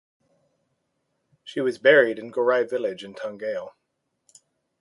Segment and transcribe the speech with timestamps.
[1.43, 3.73] She was buried in Gorai village in Tangail.